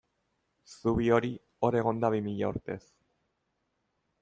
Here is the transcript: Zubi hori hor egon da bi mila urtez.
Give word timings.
Zubi 0.75 1.09
hori 1.17 1.29
hor 1.67 1.77
egon 1.83 2.01
da 2.05 2.11
bi 2.15 2.23
mila 2.31 2.51
urtez. 2.55 2.81